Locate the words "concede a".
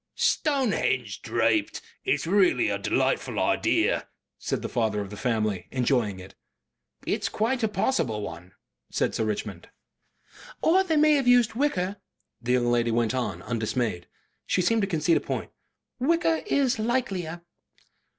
14.87-15.21